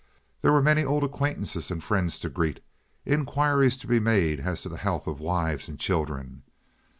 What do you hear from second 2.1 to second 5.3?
to greet, inquiries to be made as to the health of